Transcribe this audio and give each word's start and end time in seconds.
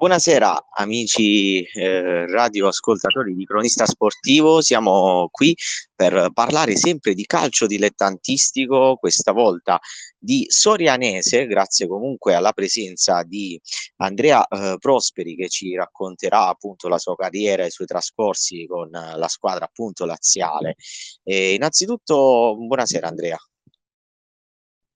Buonasera 0.00 0.68
amici 0.70 1.62
eh, 1.62 2.26
radioascoltatori 2.26 3.34
di 3.34 3.44
Cronista 3.44 3.84
Sportivo, 3.84 4.62
siamo 4.62 5.28
qui 5.30 5.54
per 5.94 6.30
parlare 6.32 6.74
sempre 6.74 7.12
di 7.12 7.26
calcio 7.26 7.66
dilettantistico, 7.66 8.96
questa 8.96 9.32
volta 9.32 9.78
di 10.18 10.46
Sorianese, 10.48 11.44
grazie 11.44 11.86
comunque 11.86 12.32
alla 12.32 12.52
presenza 12.52 13.22
di 13.24 13.60
Andrea 13.96 14.42
eh, 14.48 14.76
Prosperi 14.78 15.36
che 15.36 15.50
ci 15.50 15.76
racconterà 15.76 16.46
appunto 16.46 16.88
la 16.88 16.96
sua 16.96 17.14
carriera 17.14 17.64
e 17.64 17.66
i 17.66 17.70
suoi 17.70 17.86
trascorsi 17.86 18.64
con 18.66 18.88
la 18.88 19.28
squadra 19.28 19.66
appunto 19.66 20.06
laziale. 20.06 20.76
E 21.22 21.52
innanzitutto 21.52 22.56
buonasera 22.56 23.06
Andrea. 23.06 23.36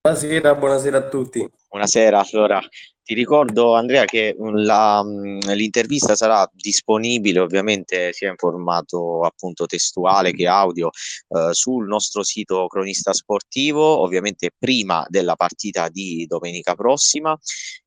Buonasera, 0.06 0.54
buonasera 0.54 0.98
a 0.98 1.08
tutti. 1.08 1.48
Buonasera, 1.66 2.26
allora 2.30 2.60
ti 3.02 3.14
ricordo 3.14 3.74
Andrea 3.74 4.04
che 4.04 4.36
mm, 4.38 4.54
la, 4.56 5.02
mm, 5.02 5.38
l'intervista 5.54 6.14
sarà 6.14 6.46
disponibile 6.52 7.40
ovviamente 7.40 8.12
sia 8.12 8.28
in 8.28 8.36
formato 8.36 9.22
appunto 9.22 9.64
testuale 9.64 10.32
che 10.32 10.46
audio 10.46 10.88
eh, 10.88 11.54
sul 11.54 11.86
nostro 11.86 12.22
sito 12.22 12.66
cronista 12.66 13.14
sportivo, 13.14 14.02
ovviamente 14.02 14.50
prima 14.58 15.06
della 15.08 15.36
partita 15.36 15.88
di 15.88 16.26
domenica 16.26 16.74
prossima. 16.74 17.34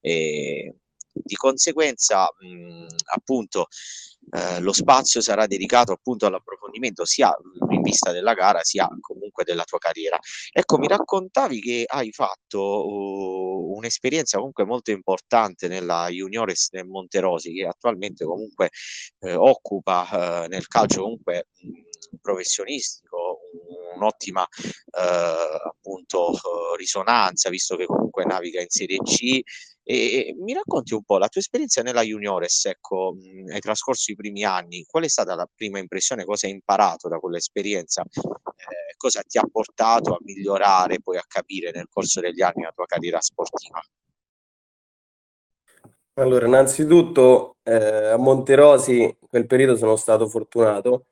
E 0.02 0.74
di 1.24 1.36
conseguenza 1.36 2.30
mh, 2.40 2.48
mm, 2.48 2.88
appunto 3.14 3.68
eh, 4.30 4.60
lo 4.60 4.74
spazio 4.74 5.22
sarà 5.22 5.48
dedicato 5.48 5.94
appunto 5.94 6.26
all'approfondimento 6.26 7.06
sia 7.06 7.34
in 7.70 7.82
vista 7.82 8.12
della 8.12 8.34
gara 8.34 8.62
sia 8.62 8.88
comunque 9.00 9.44
della 9.46 9.64
tua 9.64 9.78
carriera. 9.78 10.20
Ecco, 10.52 10.78
mi 10.78 10.88
raccontavi 10.88 11.62
che 11.62 11.84
hai 11.88 12.12
fatto 12.12 12.60
uh, 12.88 13.76
un'esperienza 13.78 14.38
comunque 14.38 14.66
molto 14.66 14.92
importante 14.92 15.68
nella 15.68 16.08
Juniores 16.10 16.70
del 16.72 16.86
Monterosi 16.86 17.54
che 17.54 17.66
attualmente 17.66 18.26
comunque 18.26 18.70
eh, 19.20 19.34
occupa 19.34 20.44
eh, 20.44 20.48
nel 20.50 20.68
calcio 20.68 21.04
comunque 21.04 21.48
professionistico 22.22 23.40
un'ottima 23.96 24.46
eh, 24.46 25.62
appunto 25.66 26.34
risonanza 26.78 27.50
visto 27.50 27.76
che 27.76 27.86
comunque 27.86 28.26
naviga 28.26 28.62
in 28.62 28.70
Serie 28.70 29.00
C 29.00 29.42
e 29.90 30.36
mi 30.38 30.54
racconti 30.54 30.94
un 30.94 31.04
po' 31.04 31.18
la 31.18 31.30
tua 31.30 31.40
esperienza 31.40 31.82
nella 31.82 32.02
Juniores, 32.02 32.66
ecco, 32.66 33.16
mh, 33.16 33.54
hai 33.54 33.62
trascorso 33.62 34.12
i 34.12 34.16
primi 34.16 34.44
anni, 34.44 34.84
qual 34.84 35.06
è 35.06 35.08
stata 35.08 35.34
la 35.34 35.48
prima 35.56 35.80
impressione, 35.80 36.26
cosa 36.26 36.46
hai 36.46 36.52
imparato 36.52 37.08
da 37.08 37.20
quell'esperienza, 37.20 38.02
eh, 38.02 38.96
cosa 38.98 39.22
ti 39.22 39.38
ha 39.38 39.48
portato 39.50 40.14
a 40.14 40.18
migliorare, 40.20 41.00
poi 41.00 41.16
a 41.16 41.24
capire 41.26 41.72
nel 41.74 41.88
corso 41.90 42.20
degli 42.20 42.42
anni 42.42 42.64
la 42.64 42.74
tua 42.76 42.86
carriera 42.86 43.22
sportiva? 43.22 43.80
Allora, 46.16 46.48
innanzitutto 46.48 47.56
eh, 47.64 48.08
a 48.08 48.18
Monterosi 48.18 49.04
in 49.04 49.28
quel 49.30 49.46
periodo 49.46 49.78
sono 49.78 49.96
stato 49.96 50.28
fortunato 50.28 51.06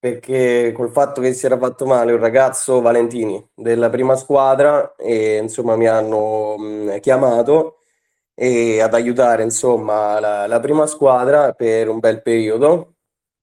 perché 0.00 0.72
col 0.74 0.90
fatto 0.90 1.20
che 1.20 1.32
si 1.32 1.46
era 1.46 1.56
fatto 1.58 1.86
male 1.86 2.12
un 2.12 2.18
ragazzo 2.18 2.80
Valentini 2.80 3.42
della 3.54 3.88
prima 3.88 4.16
squadra 4.16 4.96
e 4.96 5.36
insomma 5.36 5.76
mi 5.76 5.86
hanno 5.86 6.56
mh, 6.58 7.00
chiamato 7.00 7.83
e 8.34 8.80
ad 8.80 8.94
aiutare 8.94 9.42
insomma 9.44 10.18
la, 10.20 10.46
la 10.46 10.60
prima 10.60 10.86
squadra 10.86 11.52
per 11.52 11.88
un 11.88 11.98
bel 12.00 12.22
periodo. 12.22 12.96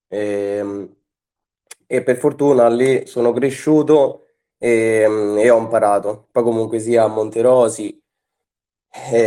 E, 0.07 0.57
ehm, 0.57 0.95
e 1.87 2.03
per 2.03 2.17
fortuna 2.17 2.69
lì 2.69 3.05
sono 3.05 3.33
cresciuto 3.33 4.27
e, 4.57 5.05
e, 5.37 5.49
ho 5.49 5.57
imparato. 5.59 6.27
Poi 6.31 6.43
comunque 6.43 6.79
sia 6.79 7.03
a 7.03 7.07
Monterosi 7.07 8.01
e, 9.11 9.17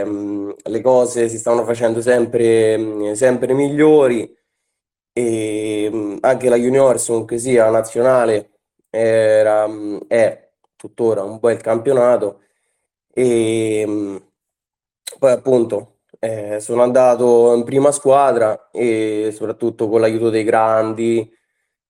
ehm, 0.00 0.54
le 0.62 0.80
cose 0.80 1.28
si 1.28 1.38
stanno 1.38 1.64
facendo 1.64 2.00
sempre, 2.00 3.14
sempre 3.14 3.54
migliori. 3.54 4.34
E 5.12 6.18
anche 6.20 6.48
la 6.48 6.56
Juniors 6.56 7.06
comunque 7.06 7.38
sia 7.38 7.70
nazionale 7.70 8.50
era, 8.90 9.66
è 10.06 10.50
tuttora 10.76 11.22
un 11.24 11.38
bel 11.40 11.60
campionato. 11.60 12.42
E 13.12 14.22
poi 15.18 15.32
appunto 15.32 15.98
eh, 16.20 16.60
sono 16.60 16.82
andato 16.82 17.54
in 17.54 17.64
prima 17.64 17.92
squadra 17.92 18.70
e 18.70 19.30
soprattutto 19.34 19.88
con 19.88 20.00
l'aiuto 20.00 20.30
dei 20.30 20.44
grandi, 20.44 21.30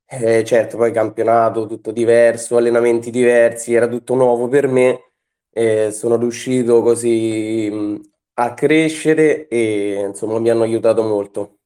eh, 0.06 0.44
certo 0.44 0.76
poi 0.76 0.92
campionato 0.92 1.66
tutto 1.66 1.92
diverso, 1.92 2.56
allenamenti 2.56 3.10
diversi, 3.10 3.74
era 3.74 3.86
tutto 3.88 4.14
nuovo 4.14 4.48
per 4.48 4.66
me 4.68 5.12
e 5.50 5.90
sono 5.92 6.16
riuscito 6.16 6.82
così 6.82 7.68
mh, 7.70 8.00
a 8.34 8.54
crescere 8.54 9.48
e 9.48 10.04
insomma 10.08 10.38
mi 10.38 10.50
hanno 10.50 10.62
aiutato 10.62 11.02
molto. 11.02 11.58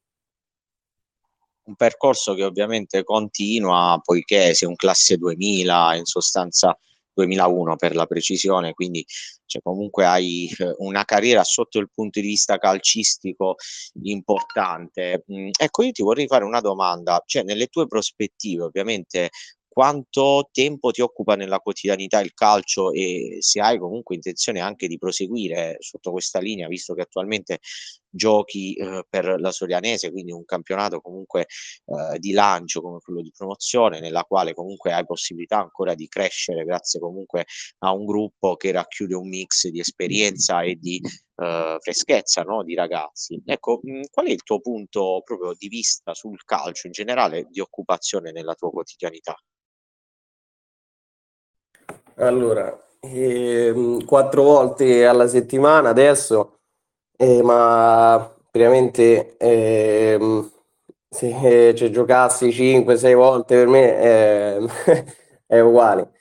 Un 1.65 1.75
percorso 1.75 2.33
che 2.33 2.43
ovviamente 2.43 3.03
continua 3.03 3.99
poiché 4.03 4.53
sei 4.53 4.67
un 4.67 4.75
classe 4.75 5.15
2000 5.17 5.95
in 5.95 6.05
sostanza 6.05 6.77
2001 7.13 7.75
per 7.75 7.95
la 7.95 8.05
precisione, 8.05 8.73
quindi 8.73 9.05
cioè, 9.45 9.61
comunque 9.61 10.05
hai 10.05 10.49
eh, 10.57 10.73
una 10.79 11.03
carriera 11.05 11.43
sotto 11.43 11.79
il 11.79 11.89
punto 11.93 12.19
di 12.19 12.27
vista 12.27 12.57
calcistico 12.57 13.55
importante. 14.03 15.23
Mm, 15.31 15.49
ecco, 15.57 15.83
io 15.83 15.91
ti 15.91 16.01
vorrei 16.03 16.27
fare 16.27 16.43
una 16.43 16.61
domanda, 16.61 17.21
cioè 17.25 17.43
nelle 17.43 17.67
tue 17.67 17.87
prospettive, 17.87 18.63
ovviamente 18.63 19.29
quanto 19.73 20.49
tempo 20.51 20.91
ti 20.91 21.01
occupa 21.01 21.35
nella 21.35 21.57
quotidianità 21.57 22.19
il 22.19 22.33
calcio 22.35 22.91
e 22.91 23.37
se 23.39 23.59
hai 23.59 23.79
comunque 23.79 24.13
intenzione 24.13 24.59
anche 24.59 24.87
di 24.87 24.99
proseguire 24.99 25.77
sotto 25.79 26.11
questa 26.11 26.39
linea, 26.39 26.67
visto 26.67 26.93
che 26.93 27.01
attualmente 27.01 27.59
giochi 28.13 28.75
eh, 28.75 29.03
per 29.09 29.39
la 29.39 29.51
Sorianese, 29.51 30.11
quindi 30.11 30.31
un 30.31 30.45
campionato 30.45 31.01
comunque 31.01 31.47
eh, 31.85 32.19
di 32.19 32.31
lancio 32.31 32.81
come 32.81 32.99
quello 32.99 33.21
di 33.21 33.31
promozione, 33.35 33.99
nella 33.99 34.23
quale 34.23 34.53
comunque 34.53 34.93
hai 34.93 35.05
possibilità 35.05 35.59
ancora 35.59 35.95
di 35.95 36.07
crescere 36.07 36.63
grazie 36.63 36.99
comunque 36.99 37.45
a 37.79 37.91
un 37.91 38.05
gruppo 38.05 38.55
che 38.55 38.71
racchiude 38.71 39.15
un 39.15 39.27
mix 39.27 39.67
di 39.67 39.79
esperienza 39.79 40.61
e 40.61 40.75
di 40.75 41.01
eh, 41.35 41.77
freschezza 41.79 42.43
no? 42.43 42.63
di 42.63 42.75
ragazzi. 42.75 43.41
Ecco, 43.45 43.79
mh, 43.81 44.01
qual 44.11 44.27
è 44.27 44.31
il 44.31 44.43
tuo 44.43 44.59
punto 44.59 45.21
proprio 45.23 45.53
di 45.57 45.67
vista 45.67 46.13
sul 46.13 46.43
calcio 46.43 46.87
in 46.87 46.93
generale 46.93 47.47
di 47.49 47.59
occupazione 47.59 48.31
nella 48.31 48.53
tua 48.53 48.69
quotidianità? 48.69 49.35
Allora, 52.17 52.89
ehm, 52.99 54.05
quattro 54.05 54.43
volte 54.43 55.05
alla 55.05 55.27
settimana 55.27 55.89
adesso, 55.89 56.59
eh, 57.17 57.41
ma 57.43 58.31
veramente 58.51 59.37
ehm, 59.37 60.51
se 61.09 61.73
ci 61.75 61.91
giocassi 61.91 62.51
5-6 62.51 63.13
volte 63.15 63.55
per 63.55 63.67
me 63.67 63.99
eh, 64.01 64.67
è 65.45 65.59
uguale. 65.59 66.11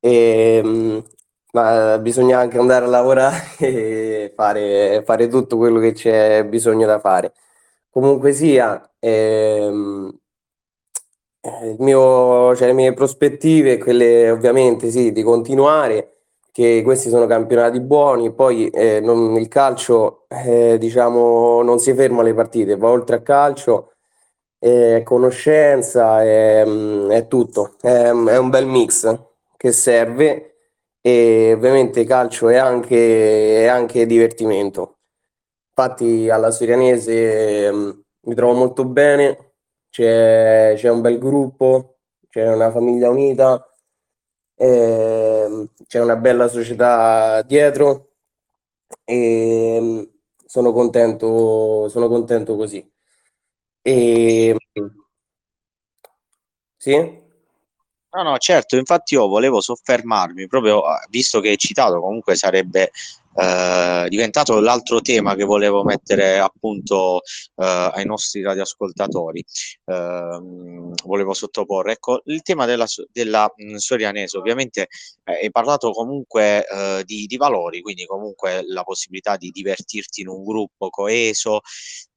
Ehm, 0.00 1.02
ma 1.52 1.98
bisogna 1.98 2.38
anche 2.40 2.58
andare 2.58 2.84
a 2.84 2.88
lavorare 2.88 3.36
e 3.58 4.32
fare, 4.36 5.02
fare 5.04 5.28
tutto 5.28 5.56
quello 5.56 5.78
che 5.80 5.92
c'è 5.92 6.44
bisogno 6.46 6.86
da 6.86 6.98
fare. 7.00 7.32
Comunque 7.90 8.32
sia, 8.32 8.90
ehm, 8.98 10.12
eh, 11.40 11.70
il 11.70 11.76
mio, 11.80 12.54
cioè, 12.56 12.68
le 12.68 12.72
mie 12.72 12.92
prospettive, 12.94 13.78
quelle 13.78 14.30
ovviamente 14.30 14.90
sì, 14.90 15.12
di 15.12 15.22
continuare, 15.22 16.13
che 16.54 16.82
questi 16.84 17.08
sono 17.08 17.26
campionati 17.26 17.80
buoni, 17.80 18.32
poi 18.32 18.68
eh, 18.68 19.00
non, 19.00 19.34
il 19.36 19.48
calcio 19.48 20.24
eh, 20.28 20.78
diciamo 20.78 21.62
non 21.62 21.80
si 21.80 21.92
ferma 21.94 22.20
alle 22.20 22.32
partite, 22.32 22.76
va 22.76 22.90
oltre 22.90 23.16
a 23.16 23.22
calcio, 23.22 23.94
è 24.56 25.02
conoscenza, 25.02 26.22
è, 26.22 26.64
è 26.64 27.26
tutto, 27.26 27.74
è, 27.80 28.04
è, 28.06 28.38
un 28.38 28.50
bel 28.50 28.66
mix 28.66 29.20
che 29.56 29.72
serve 29.72 30.58
e 31.00 31.54
ovviamente 31.56 32.04
calcio 32.04 32.48
è 32.48 32.56
anche, 32.56 33.64
è 33.64 33.66
anche 33.66 34.06
divertimento. 34.06 34.98
Infatti 35.76 36.30
alla 36.30 36.52
Sorianese 36.52 37.72
mi 38.20 38.34
trovo 38.36 38.54
molto 38.54 38.84
bene, 38.84 39.54
c'è, 39.90 40.74
c'è 40.76 40.88
un 40.88 41.00
bel 41.00 41.18
gruppo, 41.18 41.96
c'è 42.30 42.48
una 42.54 42.70
famiglia 42.70 43.10
unita, 43.10 43.73
eh, 44.56 45.68
c'è 45.86 46.00
una 46.00 46.16
bella 46.16 46.48
società 46.48 47.42
dietro 47.42 48.10
e 49.04 50.10
sono 50.46 50.72
contento, 50.72 51.88
sono 51.88 52.08
contento 52.08 52.56
così. 52.56 52.86
E, 53.82 54.56
sì? 56.76 57.22
No, 58.10 58.22
no, 58.22 58.36
certo, 58.38 58.76
infatti 58.76 59.14
io 59.14 59.26
volevo 59.26 59.60
soffermarmi 59.60 60.46
proprio, 60.46 60.82
visto 61.10 61.40
che 61.40 61.48
hai 61.50 61.56
citato, 61.58 62.00
comunque 62.00 62.36
sarebbe 62.36 62.92
eh, 63.34 64.06
diventato 64.08 64.60
l'altro 64.60 65.00
tema 65.00 65.34
che 65.34 65.44
volevo 65.44 65.82
mettere 65.82 66.38
appunto 66.38 67.20
eh, 67.56 67.90
ai 67.94 68.04
nostri 68.06 68.42
radioascoltatori, 68.42 69.44
eh, 69.84 70.40
volevo 71.04 71.34
sottoporre. 71.34 71.92
Ecco, 71.92 72.22
il 72.26 72.42
tema 72.42 72.66
della, 72.66 72.86
della 73.10 73.52
mh, 73.54 73.74
Sorianese, 73.76 74.38
ovviamente 74.38 74.88
eh, 75.24 75.32
hai 75.44 75.50
parlato 75.50 75.90
comunque 75.90 76.66
eh, 76.66 77.02
di, 77.04 77.26
di 77.26 77.36
valori, 77.36 77.80
quindi 77.80 78.06
comunque 78.06 78.64
la 78.66 78.82
possibilità 78.82 79.36
di 79.36 79.50
divertirti 79.50 80.20
in 80.22 80.28
un 80.28 80.44
gruppo 80.44 80.88
coeso, 80.90 81.60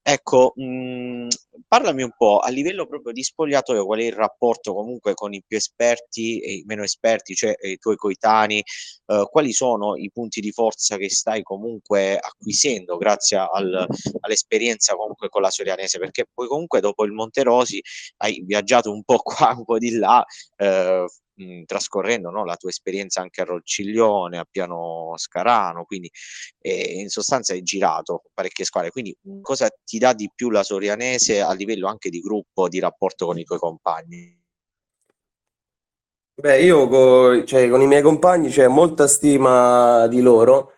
Ecco, 0.10 0.54
mh, 0.56 0.64
mhmm, 0.64 1.28
parlami 1.68 2.02
un 2.02 2.12
po' 2.16 2.40
a 2.40 2.48
livello 2.50 2.86
proprio 2.88 3.12
di 3.12 3.24
spogliatoio, 3.24 3.86
qual 3.86 4.00
è 4.00 4.04
il 4.06 4.14
rapporto 4.14 4.74
comunque 4.74 5.14
con 5.14 5.34
i 5.34 5.44
più 5.46 5.58
esperti 5.58 6.40
e 6.40 6.54
i 6.54 6.64
meno 6.66 6.84
esperti, 6.84 7.34
cioè 7.36 7.54
i 7.64 7.78
tuoi 7.78 7.98
coetanei, 7.98 8.64
eh, 9.08 9.28
quali 9.30 9.52
sono 9.52 9.98
i 9.98 10.10
punti 10.14 10.40
di 10.40 10.52
forza 10.54 10.96
che 10.96 11.10
stai 11.10 11.44
comunque 11.44 12.18
acquisendo 12.18 12.96
grazie 12.96 13.38
al, 13.52 13.86
all'esperienza 14.22 14.96
comunque 14.96 15.28
con 15.28 15.42
la 15.42 15.50
Sorianese, 15.50 16.00
perché 16.00 16.24
poi 16.34 16.48
comunque 16.48 16.80
dopo 16.80 17.04
il 17.04 17.12
Monterosi 17.12 17.82
hai 18.18 18.42
viaggiato 18.46 18.92
un 18.94 19.04
po' 19.04 19.18
qua, 19.24 19.54
un 19.58 19.66
po' 19.66 19.78
di 19.78 19.92
là, 19.98 20.24
eh, 20.56 21.06
mh, 21.38 21.64
trascorrendo 21.64 22.30
no, 22.30 22.46
la 22.46 22.56
tua 22.56 22.70
esperienza 22.70 23.22
anche 23.22 23.42
a 23.42 23.46
Ronciglione, 23.46 24.38
a 24.38 24.48
Piano 24.50 25.14
Scarano, 25.18 25.86
quindi 25.86 26.10
eh, 26.60 27.00
in 27.00 27.10
sostanza 27.10 27.54
hai 27.54 27.64
girato 27.64 28.24
parecchie 28.34 28.66
squadre, 28.66 28.92
quindi 28.92 29.16
cosa 29.42 29.70
ti 29.84 29.98
dà 29.98 30.14
di 30.14 30.30
più 30.34 30.50
la 30.50 30.64
Sorianese 30.64 31.42
a 31.42 31.54
livello 31.54 31.88
anche 31.88 32.10
di 32.10 32.20
gruppo, 32.20 32.68
di 32.68 32.80
rapporto 32.80 33.26
con 33.26 33.38
i 33.40 33.44
tuoi 33.44 33.60
compagni? 33.60 34.36
Beh, 36.40 36.62
io 36.62 36.88
co- 36.88 37.44
cioè, 37.46 37.68
con 37.68 37.82
i 37.82 37.88
miei 37.88 38.04
compagni 38.04 38.50
c'è 38.50 38.68
molta 38.68 39.08
stima 39.08 40.06
di 40.08 40.22
loro 40.22 40.74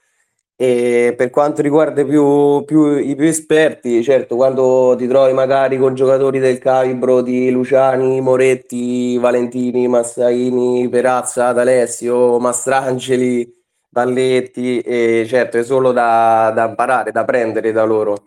e 0.62 1.14
per 1.16 1.30
quanto 1.30 1.62
riguarda 1.62 2.04
più, 2.04 2.66
più, 2.66 2.98
i 2.98 3.16
più 3.16 3.26
esperti, 3.26 4.04
certo, 4.04 4.36
quando 4.36 4.94
ti 4.98 5.08
trovi 5.08 5.32
magari 5.32 5.78
con 5.78 5.94
giocatori 5.94 6.40
del 6.40 6.58
calibro 6.60 7.22
di 7.22 7.50
Luciani, 7.50 8.20
Moretti, 8.20 9.18
Valentini, 9.18 9.88
Massaini, 9.88 10.90
Perazza, 10.90 11.54
D'Alessio, 11.54 12.40
Mastrangeli, 12.40 13.50
Dalletti, 13.88 14.82
e 14.82 15.26
certo 15.26 15.58
è 15.60 15.64
solo 15.64 15.94
da, 15.94 16.52
da 16.54 16.68
imparare, 16.68 17.14
da 17.14 17.24
prendere 17.24 17.72
da 17.72 17.86
loro, 17.86 18.26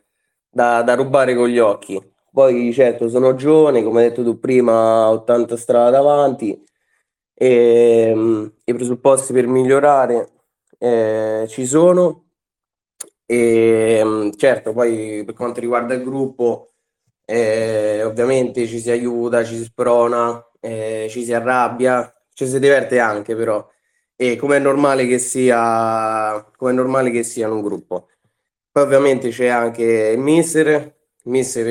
da, 0.49 0.81
da 0.81 0.94
rubare 0.94 1.34
con 1.34 1.49
gli 1.49 1.58
occhi. 1.58 2.00
Poi 2.32 2.73
certo 2.73 3.11
sono 3.11 3.34
giovane, 3.34 3.82
come 3.82 4.05
hai 4.05 4.08
detto 4.08 4.25
tu 4.25 4.38
prima, 4.38 5.11
80 5.11 5.56
strade 5.58 5.90
davanti, 5.90 6.64
e 7.34 8.12
um, 8.14 8.50
i 8.64 8.73
presupposti 8.73 9.34
per 9.34 9.46
migliorare 9.46 10.31
eh, 10.82 11.44
ci 11.49 11.64
sono 11.67 12.22
e 13.32 14.02
um, 14.02 14.34
certo 14.37 14.73
poi 14.73 15.23
per 15.25 15.34
quanto 15.34 15.61
riguarda 15.61 15.94
il 15.94 16.02
gruppo 16.05 16.73
eh, 17.25 18.02
ovviamente 18.05 18.67
ci 18.67 18.79
si 18.81 18.90
aiuta, 18.90 19.44
ci 19.44 19.56
si 19.56 19.64
sprona, 19.64 20.44
eh, 20.61 21.06
ci 21.08 21.25
si 21.25 21.32
arrabbia, 21.32 22.12
ci 22.34 22.46
si 22.46 22.58
diverte 22.58 22.99
anche 22.99 23.34
però 23.34 23.67
e 24.17 24.37
come 24.37 24.56
è 24.56 24.61
normale 24.61 25.06
che 25.06 25.19
sia 25.19 26.44
come 26.56 26.70
è 26.73 26.75
normale 26.75 27.11
che 27.11 27.23
sia 27.23 27.46
in 27.46 27.52
un 27.55 27.62
gruppo. 27.62 28.08
Poi 28.70 28.82
ovviamente 28.82 29.31
c'è 29.31 29.49
anche 29.49 29.82
il 29.84 30.19
mister, 30.19 30.69
il 31.25 31.31
mister 31.31 31.64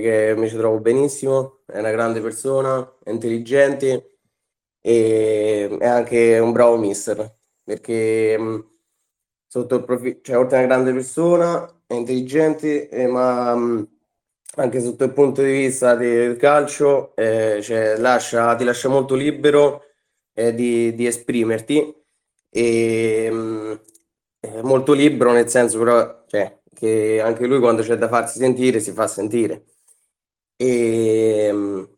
che 0.00 0.34
mi 0.36 0.48
ci 0.48 0.56
trovo 0.56 0.80
benissimo, 0.80 1.62
è 1.66 1.78
una 1.78 1.90
grande 1.90 2.20
persona, 2.20 2.98
è 3.02 3.10
intelligente 3.10 4.18
e 4.80 5.76
è 5.80 5.86
anche 5.86 6.38
un 6.38 6.52
bravo 6.52 6.76
mister 6.76 7.36
perché 7.62 8.36
mh, 8.38 8.73
sotto 9.54 9.76
il 9.76 9.84
profilo, 9.84 10.18
cioè 10.20 10.36
oltre 10.36 10.56
a 10.56 10.58
una 10.60 10.68
grande 10.68 10.92
persona, 10.92 11.64
è 11.86 11.94
intelligente, 11.94 12.88
eh, 12.88 13.06
ma 13.06 13.54
mh, 13.54 13.88
anche 14.56 14.80
sotto 14.80 15.04
il 15.04 15.12
punto 15.12 15.42
di 15.42 15.52
vista 15.52 15.94
del 15.94 16.36
calcio, 16.36 17.14
eh, 17.14 17.60
cioè, 17.62 17.96
lascia, 17.98 18.56
ti 18.56 18.64
lascia 18.64 18.88
molto 18.88 19.14
libero 19.14 19.84
eh, 20.32 20.52
di, 20.54 20.92
di, 20.94 21.06
esprimerti 21.06 21.94
e 22.50 23.30
mh, 23.30 23.80
molto 24.62 24.92
libero 24.92 25.32
nel 25.32 25.48
senso 25.48 25.78
però 25.78 26.24
cioè, 26.26 26.60
che 26.74 27.20
anche 27.20 27.46
lui 27.46 27.60
quando 27.60 27.82
c'è 27.82 27.96
da 27.96 28.08
farsi 28.08 28.38
sentire 28.38 28.80
si 28.80 28.92
fa 28.92 29.06
sentire. 29.06 29.66
E, 30.56 31.88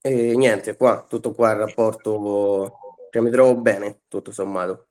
e 0.00 0.36
niente, 0.36 0.76
qua 0.76 1.04
tutto 1.08 1.32
qua 1.34 1.52
il 1.52 1.58
rapporto 1.58 2.72
cioè, 3.10 3.22
mi 3.22 3.30
trovo 3.30 3.54
bene, 3.60 4.00
tutto 4.08 4.32
sommato. 4.32 4.86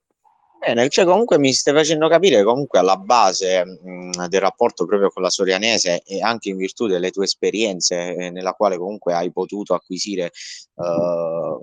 Bene, 0.66 0.88
cioè 0.88 1.04
comunque 1.04 1.38
mi 1.38 1.52
stai 1.52 1.72
facendo 1.74 2.08
capire 2.08 2.42
comunque 2.42 2.80
alla 2.80 2.96
base 2.96 3.64
mh, 3.64 4.26
del 4.26 4.40
rapporto 4.40 4.84
proprio 4.84 5.10
con 5.10 5.22
la 5.22 5.30
Sorianese 5.30 6.02
e 6.02 6.20
anche 6.20 6.48
in 6.48 6.56
virtù 6.56 6.88
delle 6.88 7.12
tue 7.12 7.22
esperienze 7.24 8.16
eh, 8.16 8.30
nella 8.30 8.52
quale 8.52 8.76
comunque 8.76 9.14
hai 9.14 9.30
potuto 9.30 9.74
acquisire 9.74 10.24
eh, 10.74 11.58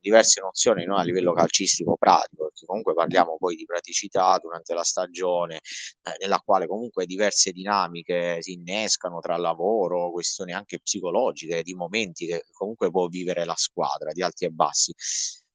diverse 0.00 0.40
nozioni 0.42 0.84
no, 0.84 0.96
a 0.96 1.02
livello 1.02 1.32
calcistico 1.32 1.96
pratico, 1.98 2.44
perché 2.48 2.66
comunque 2.66 2.92
parliamo 2.92 3.36
poi 3.38 3.56
di 3.56 3.64
praticità 3.64 4.38
durante 4.38 4.74
la 4.74 4.84
stagione, 4.84 5.56
eh, 5.56 6.16
nella 6.20 6.40
quale 6.44 6.66
comunque 6.66 7.06
diverse 7.06 7.52
dinamiche 7.52 8.42
si 8.42 8.52
innescano 8.52 9.20
tra 9.20 9.36
lavoro, 9.38 10.10
questioni 10.10 10.52
anche 10.52 10.78
psicologiche, 10.80 11.62
di 11.62 11.74
momenti 11.74 12.26
che 12.26 12.44
comunque 12.52 12.90
può 12.90 13.06
vivere 13.08 13.46
la 13.46 13.56
squadra, 13.56 14.12
di 14.12 14.22
alti 14.22 14.44
e 14.44 14.50
bassi. 14.50 14.92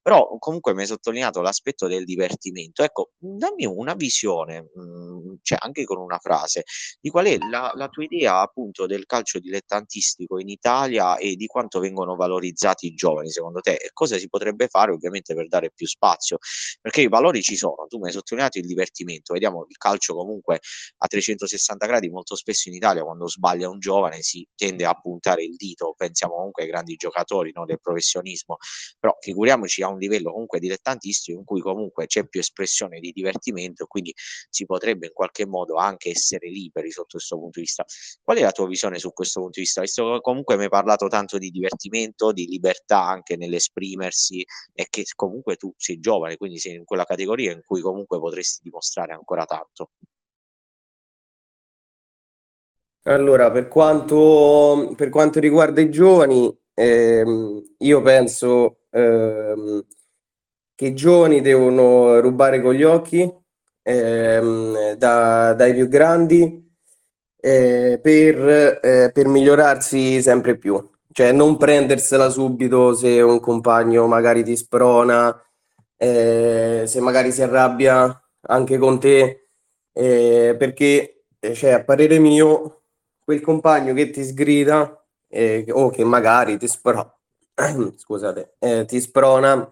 Però 0.04 0.36
comunque 0.38 0.74
mi 0.74 0.82
hai 0.82 0.88
sottolineato 0.88 1.42
l'aspetto 1.42 1.88
del 1.88 2.04
divertimento. 2.04 2.84
Ecco, 2.84 3.12
dammi 3.18 3.66
una 3.66 3.94
visione, 3.94 4.70
mhmm, 4.76 5.38
cioè 5.42 5.58
anche 5.62 5.86
con 5.86 5.98
una 5.98 6.18
frase, 6.20 6.64
di 7.00 7.10
qual 7.10 7.26
è 7.28 7.38
la, 7.50 7.72
la 7.76 7.88
tua 7.88 8.04
idea 8.04 8.42
appunto 8.42 8.86
del 8.86 9.06
calcio 9.06 9.40
dilettantistico 9.40 10.40
in 10.40 10.50
Italia 10.50 11.18
e 11.18 11.36
di 11.36 11.46
quanto 11.48 11.80
vengono 11.80 12.16
valorizzati 12.18 12.88
i 12.88 12.94
giovani 12.94 13.30
secondo 13.32 13.62
te? 13.62 13.76
E 13.76 13.90
cosa 13.94 14.18
si 14.18 14.28
potrebbe 14.28 14.68
fare 14.68 14.92
ovviamente 14.92 15.34
per 15.34 15.48
dare 15.48 15.72
più 15.74 15.88
spazio, 15.88 16.38
perché 16.82 17.02
i 17.02 17.08
valori 17.08 17.42
ci 17.42 17.56
sono, 17.56 17.86
tu 17.88 17.98
mi 18.00 18.08
hai 18.08 18.12
sottolineato 18.14 18.58
il 18.60 18.66
divertimento, 18.66 19.34
vediamo 19.34 19.66
il 19.70 19.78
calcio 19.78 20.14
comunque 20.16 20.60
a 20.98 21.08
360 21.08 21.86
gradi 21.86 22.10
molto 22.10 22.36
spesso 22.36 22.68
in 22.70 22.76
Italia 22.76 23.04
quando 23.04 23.28
sbaglia 23.28 23.70
un 23.70 23.80
giovane 23.80 24.22
si 24.22 24.46
tende 24.56 24.86
a 24.86 24.94
puntare 24.94 25.44
il 25.44 25.56
dito, 25.56 25.94
pensiamo 25.96 26.36
comunque 26.36 26.64
ai 26.64 26.70
grandi 26.70 26.96
giocatori 26.96 27.52
no, 27.54 27.66
del 27.66 27.80
professionismo, 27.82 28.58
però 29.00 29.16
figuriamoci 29.20 29.82
a 29.84 29.88
un 29.94 30.00
livello 30.00 30.32
comunque 30.32 30.60
dilettantistico 30.60 31.38
in 31.38 31.46
cui 31.46 31.62
comunque 31.62 32.06
c'è 32.08 32.28
più 32.28 32.40
espressione 32.40 33.00
di 33.00 33.12
divertimento, 33.12 33.86
quindi 33.86 34.14
si 34.50 34.66
potrebbe 34.66 35.08
in 35.08 35.14
qualche 35.14 35.46
modo 35.46 35.76
anche 35.76 36.10
essere 36.10 36.50
liberi 36.50 36.92
sotto 36.92 37.18
questo 37.18 37.38
punto 37.38 37.60
di 37.60 37.66
vista. 37.66 37.86
Qual 38.22 38.38
è 38.38 38.42
la 38.42 38.52
tua 38.52 38.68
visione 38.68 39.00
su 39.00 39.12
questo 39.14 39.40
punto 39.40 39.60
di 39.60 39.66
vista? 39.66 39.82
Visto 39.82 40.14
che 40.14 40.22
comunque 40.22 40.58
mi 40.58 40.64
hai 40.64 40.70
parlato 40.70 41.08
tanto 41.08 41.38
di 41.38 41.50
divertimento, 41.50 42.32
di 42.32 42.46
libertà 42.48 43.04
anche 43.04 43.38
nell'esprimersi 43.38 44.46
e 44.74 44.88
che 44.90 45.04
comunque 45.16 45.56
tu 45.56 45.74
sei 45.78 46.00
giovane, 46.00 46.38
quindi 46.38 46.58
sei 46.60 46.76
in 46.76 46.86
quella 46.86 47.06
categoria 47.06 47.52
in 47.52 47.62
cui 47.66 47.82
comunque 47.82 48.20
potresti 48.20 48.62
dimostrare 48.64 49.14
ancora 49.14 49.46
tanto. 49.46 49.92
Allora, 53.06 53.52
per 53.52 53.68
quanto, 53.68 54.94
per 54.96 55.10
quanto 55.10 55.42
riguarda 55.42 55.82
i 55.82 55.92
giovani, 55.92 56.58
ehm, 56.74 57.76
io 57.80 58.02
penso 58.02 58.80
ehm, 58.92 59.86
che 60.76 60.86
i 60.88 60.94
giovani 60.96 61.42
devono 61.42 62.20
rubare 62.20 62.62
con 62.62 62.74
gli 62.74 62.84
occhi 62.84 63.32
ehm, 63.84 64.94
da, 64.94 65.54
dai 65.54 65.74
più 65.74 65.88
grandi 65.88 66.62
eh, 67.40 68.00
per, 68.02 68.80
eh, 68.82 69.12
per 69.14 69.28
migliorarsi 69.28 70.22
sempre 70.22 70.58
più. 70.58 70.90
Cioè 71.12 71.32
non 71.32 71.58
prendersela 71.58 72.30
subito 72.30 72.94
se 72.96 73.22
un 73.22 73.40
compagno 73.40 74.08
magari 74.08 74.44
ti 74.44 74.56
sprona, 74.56 75.40
eh, 75.98 76.84
se 76.88 77.00
magari 77.02 77.32
si 77.32 77.44
arrabbia 77.44 78.20
anche 78.48 78.78
con 78.78 79.00
te, 79.00 79.50
eh, 79.94 80.56
perché 80.58 81.26
eh, 81.40 81.54
cioè, 81.54 81.72
a 81.72 81.84
parere 81.84 82.20
mio 82.20 82.84
quel 83.24 83.42
compagno 83.42 83.94
che 83.94 84.10
ti 84.10 84.24
sgrida 84.24 85.03
eh, 85.34 85.66
o 85.72 85.90
che 85.90 86.04
magari 86.04 86.58
ti 86.58 86.68
sprona 86.68 87.12
scusate, 87.98 88.56
eh, 88.60 88.86
ti 88.86 89.00
sprona, 89.00 89.72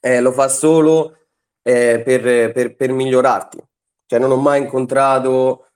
eh, 0.00 0.20
lo 0.20 0.32
fa 0.32 0.48
solo 0.48 1.16
eh, 1.62 2.02
per, 2.04 2.52
per, 2.52 2.74
per, 2.74 2.92
migliorarti. 2.92 3.58
Cioè, 4.06 4.18
non 4.18 4.30
ho 4.32 4.36
mai 4.36 4.62
incontrato, 4.62 5.66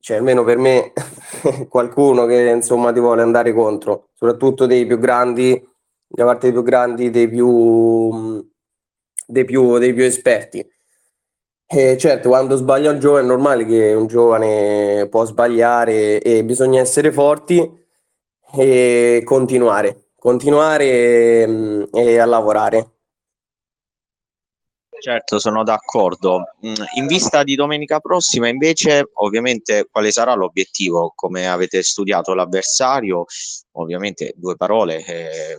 cioè, 0.00 0.16
almeno 0.16 0.44
per 0.44 0.58
me, 0.58 0.92
qualcuno 1.68 2.26
che 2.26 2.48
insomma 2.48 2.92
ti 2.92 3.00
vuole 3.00 3.22
andare 3.22 3.52
contro, 3.52 4.10
soprattutto 4.14 4.66
dei 4.66 4.86
più 4.86 4.98
grandi, 4.98 5.68
da 6.06 6.24
parte 6.24 6.46
dei 6.46 6.52
più 6.52 6.62
grandi, 6.62 7.10
dei 7.10 7.28
più, 7.28 8.48
dei 9.26 9.44
più, 9.44 9.78
dei 9.78 9.92
più 9.92 10.04
esperti. 10.04 10.66
E 11.66 11.96
certo, 11.96 12.28
quando 12.28 12.56
sbaglia 12.56 12.90
un 12.90 12.98
giovane 12.98 13.24
è 13.24 13.26
normale 13.26 13.64
che 13.64 13.94
un 13.94 14.06
giovane 14.06 15.08
può 15.08 15.24
sbagliare 15.24 16.20
e 16.20 16.44
bisogna 16.44 16.80
essere 16.80 17.10
forti 17.10 17.81
e 18.54 19.22
continuare 19.24 20.02
continuare 20.22 21.44
mm, 21.48 21.82
e 21.90 22.18
a 22.18 22.24
lavorare. 22.26 22.90
Certo, 25.00 25.40
sono 25.40 25.64
d'accordo. 25.64 26.44
Mm, 26.64 26.74
in 26.94 27.06
vista 27.08 27.42
di 27.42 27.56
domenica 27.56 27.98
prossima, 27.98 28.46
invece, 28.46 29.10
ovviamente, 29.14 29.88
quale 29.90 30.12
sarà 30.12 30.34
l'obiettivo? 30.34 31.12
Come 31.16 31.48
avete 31.48 31.82
studiato 31.82 32.34
l'avversario? 32.34 33.24
Ovviamente, 33.72 34.32
due 34.36 34.54
parole 34.54 35.04
eh, 35.04 35.58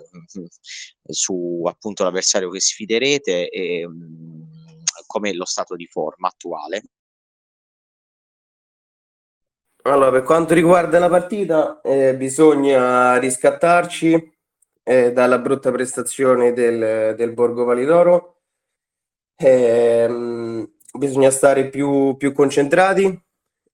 su 1.03 1.61
appunto 1.65 2.05
l'avversario 2.05 2.49
che 2.49 2.61
sfiderete 2.61 3.49
e 3.49 3.85
mm, 3.85 4.43
com'è 5.05 5.33
lo 5.33 5.43
stato 5.43 5.75
di 5.75 5.87
forma 5.87 6.29
attuale. 6.29 6.83
Allora, 9.83 10.11
per 10.11 10.23
quanto 10.23 10.53
riguarda 10.53 10.99
la 10.99 11.09
partita, 11.09 11.81
eh, 11.81 12.15
bisogna 12.15 13.17
riscattarci 13.17 14.33
eh, 14.83 15.11
dalla 15.11 15.39
brutta 15.39 15.71
prestazione 15.71 16.53
del, 16.53 17.15
del 17.15 17.33
Borgo 17.33 17.63
Validoro 17.65 18.33
Ehm, 19.35 20.69
bisogna 20.97 21.29
stare 21.31 21.69
più, 21.69 22.15
più 22.17 22.31
concentrati 22.33 23.21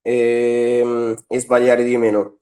e, 0.01 1.15
e 1.27 1.39
sbagliare 1.39 1.83
di 1.83 1.97
meno. 1.97 2.39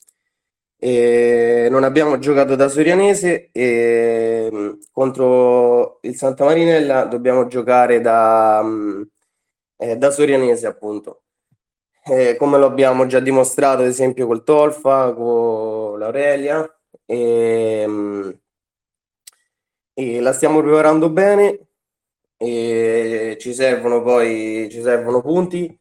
E 0.79 1.67
non 1.71 1.83
abbiamo 1.83 2.19
giocato 2.19 2.55
da 2.55 2.69
Sorianese 2.69 3.49
e 3.51 4.77
contro 4.91 5.99
il 6.03 6.15
Santa 6.15 6.45
Marinella 6.45 7.05
dobbiamo 7.05 7.47
giocare 7.47 7.99
da, 7.99 8.63
eh, 9.77 9.97
da 9.97 10.11
Sorianese 10.11 10.67
appunto. 10.67 11.23
Eh, 12.09 12.35
come 12.37 12.57
lo 12.57 12.65
abbiamo 12.65 13.05
già 13.05 13.19
dimostrato 13.19 13.81
ad 13.81 13.87
esempio 13.87 14.27
col 14.27 14.43
Tolfa, 14.43 15.13
con 15.13 15.99
l'Aurelia 15.99 16.67
e, 17.05 18.39
e 19.93 20.19
la 20.19 20.33
stiamo 20.33 20.61
preparando 20.61 21.09
bene 21.09 21.67
ci 22.39 23.53
servono 23.53 24.03
poi 24.03 24.67
ci 24.69 24.81
servono 24.81 25.21
punti 25.21 25.75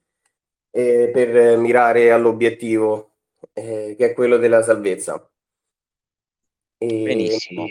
eh, 0.70 1.10
per 1.12 1.58
mirare 1.58 2.10
all'obiettivo 2.10 3.16
eh, 3.52 3.94
che 3.96 4.10
è 4.10 4.14
quello 4.14 4.36
della 4.36 4.62
salvezza. 4.62 5.30
E... 6.78 7.02
Benissimo. 7.02 7.64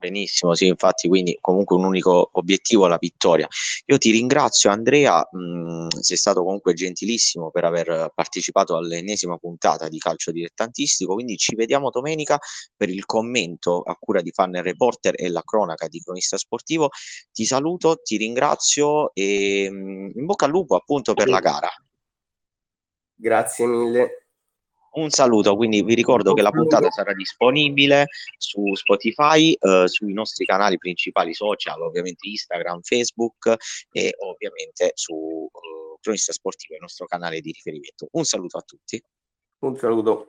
Benissimo, 0.00 0.54
sì, 0.54 0.68
infatti, 0.68 1.08
quindi 1.08 1.36
comunque 1.40 1.74
un 1.74 1.82
unico 1.82 2.30
obiettivo, 2.34 2.86
la 2.86 2.98
vittoria. 3.00 3.48
Io 3.86 3.98
ti 3.98 4.12
ringrazio 4.12 4.70
Andrea, 4.70 5.26
mh, 5.28 5.38
mm, 5.38 5.88
sei 5.88 6.16
stato 6.16 6.44
comunque 6.44 6.72
gentilissimo 6.72 7.50
per 7.50 7.64
aver 7.64 8.12
partecipato 8.14 8.76
all'ennesima 8.76 9.38
puntata 9.38 9.88
di 9.88 9.98
calcio 9.98 10.30
dilettantistico, 10.30 11.14
quindi 11.14 11.36
ci 11.36 11.56
vediamo 11.56 11.90
domenica 11.90 12.38
per 12.76 12.90
il 12.90 13.04
commento 13.06 13.82
a 13.82 13.96
cura 13.98 14.20
di 14.22 14.30
Fanner 14.30 14.62
Reporter 14.62 15.14
e 15.16 15.28
la 15.30 15.42
cronaca 15.44 15.88
di 15.88 16.00
cronista 16.00 16.36
sportivo. 16.36 16.90
Ti 17.32 17.44
saluto, 17.44 17.96
ti 18.00 18.16
ringrazio 18.18 19.12
e 19.14 19.68
mh, 19.68 19.74
mm, 19.74 20.10
in 20.14 20.26
bocca 20.26 20.44
al 20.44 20.52
lupo 20.52 20.76
appunto 20.76 21.12
per 21.14 21.28
la 21.28 21.40
gara. 21.40 21.70
Grazie 23.16 23.66
mille. 23.66 24.27
Un 24.90 25.10
saluto, 25.10 25.54
quindi 25.54 25.82
vi 25.82 25.94
ricordo 25.94 26.32
che 26.32 26.42
la 26.42 26.50
puntata 26.50 26.90
sarà 26.90 27.12
disponibile 27.12 28.06
su 28.36 28.74
Spotify, 28.74 29.52
eh, 29.52 29.84
sui 29.86 30.12
nostri 30.12 30.44
canali 30.44 30.78
principali 30.78 31.34
social, 31.34 31.80
ovviamente 31.82 32.26
Instagram, 32.28 32.80
Facebook 32.80 33.54
e 33.92 34.14
ovviamente 34.18 34.92
su 34.94 35.48
eh, 35.52 35.98
Cronista 36.00 36.32
Sportivo, 36.32 36.74
il 36.74 36.80
nostro 36.80 37.06
canale 37.06 37.40
di 37.40 37.52
riferimento. 37.52 38.08
Un 38.12 38.24
saluto 38.24 38.58
a 38.58 38.62
tutti. 38.62 39.00
Un 39.60 39.76
saluto. 39.76 40.26